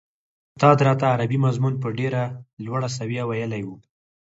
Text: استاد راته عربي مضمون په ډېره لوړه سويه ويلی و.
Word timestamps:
استاد 0.55 0.77
راته 0.87 1.05
عربي 1.13 1.37
مضمون 1.45 1.73
په 1.83 1.87
ډېره 1.99 2.23
لوړه 2.65 2.89
سويه 2.97 3.23
ويلی 3.29 3.61
و. 3.67 3.69